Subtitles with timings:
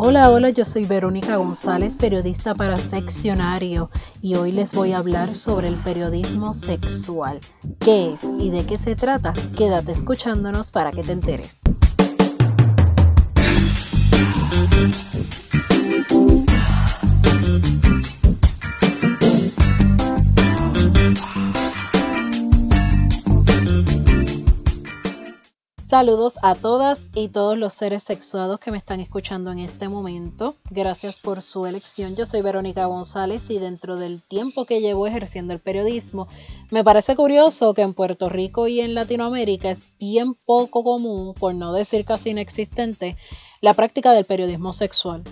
[0.00, 3.90] Hola, hola, yo soy Verónica González, periodista para Seccionario,
[4.22, 7.40] y hoy les voy a hablar sobre el periodismo sexual.
[7.78, 9.34] ¿Qué es y de qué se trata?
[9.54, 11.60] Quédate escuchándonos para que te enteres.
[25.88, 30.54] Saludos a todas y todos los seres sexuados que me están escuchando en este momento.
[30.68, 32.14] Gracias por su elección.
[32.14, 36.28] Yo soy Verónica González y dentro del tiempo que llevo ejerciendo el periodismo,
[36.70, 41.54] me parece curioso que en Puerto Rico y en Latinoamérica es bien poco común, por
[41.54, 43.16] no decir casi inexistente,
[43.62, 45.22] la práctica del periodismo sexual.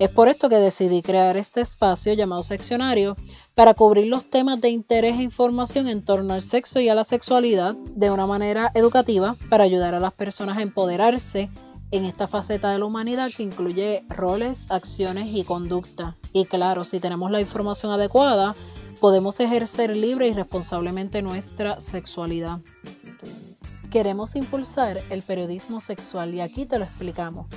[0.00, 3.18] Es por esto que decidí crear este espacio llamado seccionario
[3.54, 7.04] para cubrir los temas de interés e información en torno al sexo y a la
[7.04, 11.50] sexualidad de una manera educativa para ayudar a las personas a empoderarse
[11.90, 16.16] en esta faceta de la humanidad que incluye roles, acciones y conducta.
[16.32, 18.56] Y claro, si tenemos la información adecuada,
[19.00, 22.60] podemos ejercer libre y responsablemente nuestra sexualidad.
[23.90, 27.48] Queremos impulsar el periodismo sexual y aquí te lo explicamos.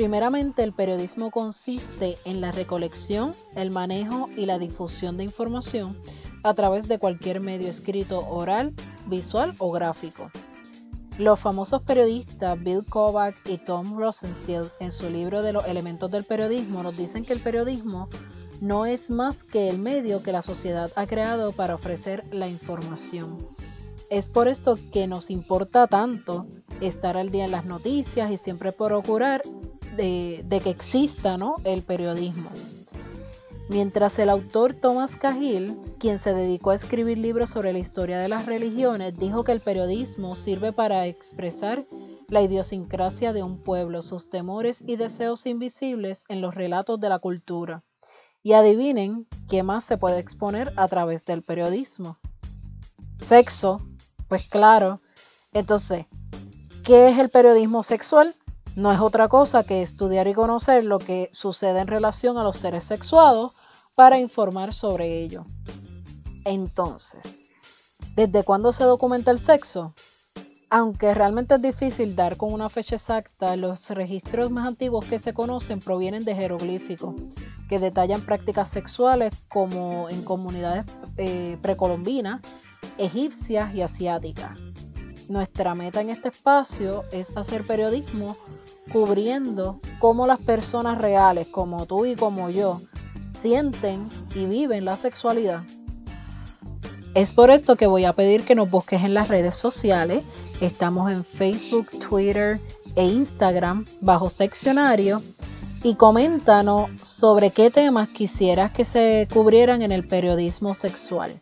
[0.00, 5.94] Primeramente, el periodismo consiste en la recolección, el manejo y la difusión de información
[6.42, 8.72] a través de cualquier medio escrito, oral,
[9.08, 10.30] visual o gráfico.
[11.18, 16.24] Los famosos periodistas Bill Kovac y Tom Rosenstiel en su libro de los elementos del
[16.24, 18.08] periodismo nos dicen que el periodismo
[18.62, 23.46] no es más que el medio que la sociedad ha creado para ofrecer la información.
[24.08, 26.46] Es por esto que nos importa tanto
[26.80, 29.42] estar al día en las noticias y siempre procurar
[29.96, 31.56] de, que exista ¿no?
[31.64, 32.50] el periodismo.
[33.68, 38.28] Mientras el autor Thomas Cahill, quien se dedicó a escribir libros sobre la historia de
[38.28, 41.86] las religiones, dijo que el periodismo sirve para expresar
[42.26, 47.20] la idiosincrasia de un pueblo, sus temores y deseos invisibles en los relatos de la
[47.20, 47.84] cultura.
[48.42, 52.18] Y adivinen qué más se puede exponer a través del periodismo.
[53.18, 53.82] Sexo,
[54.26, 55.00] pues claro.
[55.52, 56.06] Entonces,
[56.82, 58.34] ¿qué es el periodismo sexual?
[58.76, 62.56] No es otra cosa que estudiar y conocer lo que sucede en relación a los
[62.56, 63.52] seres sexuados
[63.94, 65.44] para informar sobre ello.
[66.44, 67.22] Entonces,
[68.14, 69.94] ¿desde cuándo se documenta el sexo?
[70.70, 75.34] Aunque realmente es difícil dar con una fecha exacta, los registros más antiguos que se
[75.34, 77.14] conocen provienen de jeroglíficos,
[77.68, 80.84] que detallan prácticas sexuales como en comunidades
[81.16, 82.40] eh, precolombinas,
[82.98, 84.52] egipcias y asiáticas.
[85.30, 88.36] Nuestra meta en este espacio es hacer periodismo
[88.92, 92.80] cubriendo cómo las personas reales, como tú y como yo,
[93.28, 95.62] sienten y viven la sexualidad.
[97.14, 100.24] Es por esto que voy a pedir que nos busques en las redes sociales.
[100.60, 102.60] Estamos en Facebook, Twitter
[102.96, 105.22] e Instagram bajo seccionario.
[105.84, 111.40] Y coméntanos sobre qué temas quisieras que se cubrieran en el periodismo sexual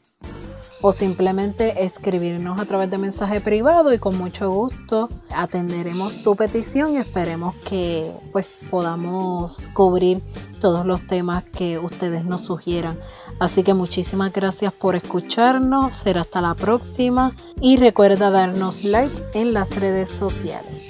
[0.81, 6.95] o simplemente escribirnos a través de mensaje privado y con mucho gusto atenderemos tu petición
[6.95, 10.23] y esperemos que pues podamos cubrir
[10.61, 12.99] todos los temas que ustedes nos sugieran.
[13.39, 19.53] Así que muchísimas gracias por escucharnos, será hasta la próxima y recuerda darnos like en
[19.53, 20.88] las redes sociales.